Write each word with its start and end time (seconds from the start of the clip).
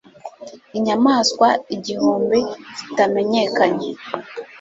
Inyamaswa 0.77 1.47
igihumbi 1.75 2.39
zitamenyekanye 2.77 3.89